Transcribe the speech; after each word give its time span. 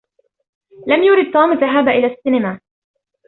لم 0.87 1.03
يرد 1.03 1.33
توم 1.33 1.51
الذهاب 1.51 1.87
إلى 1.87 2.07
السينما. 2.13 2.59